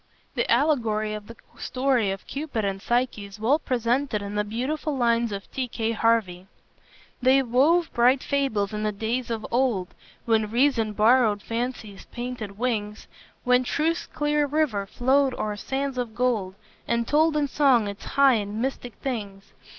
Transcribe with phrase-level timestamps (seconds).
[0.33, 4.97] The allegory of the story of Cupid and Psyche is well presented in the beautiful
[4.97, 5.67] lines of T.
[5.67, 5.91] K.
[5.91, 6.47] Harvey:
[7.21, 9.89] "They wove bright fables in the days of old,
[10.25, 13.07] When reason borrowed fancy's painted wings;
[13.43, 16.55] When truth's clear river flowed o'er sands of gold,
[16.87, 19.53] And told in song its high and mystic things!